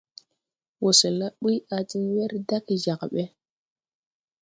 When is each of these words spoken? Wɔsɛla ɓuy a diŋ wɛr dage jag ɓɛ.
Wɔsɛla 0.83 1.27
ɓuy 1.41 1.57
a 1.75 1.77
diŋ 1.89 2.03
wɛr 2.15 2.31
dage 2.47 2.75
jag 2.83 3.01
ɓɛ. 3.13 3.23